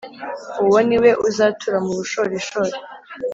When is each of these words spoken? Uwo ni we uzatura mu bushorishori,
Uwo 0.63 0.79
ni 0.87 0.97
we 1.03 1.11
uzatura 1.27 1.77
mu 1.85 1.91
bushorishori, 1.99 2.73